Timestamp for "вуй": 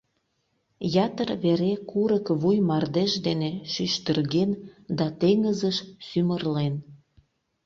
2.41-2.57